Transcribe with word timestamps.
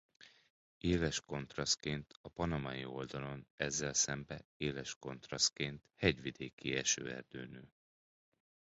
Éles 0.77 1.19
kontrasztként 1.25 2.13
a 2.21 2.27
panamai 2.29 2.85
oldalon 2.85 3.47
ezzel 3.55 3.93
szemben 3.93 4.45
éles 4.57 4.95
kontrasztként 4.99 5.81
hegyvidéki 5.95 6.75
esőerdő 6.75 7.45
nő. 7.45 7.69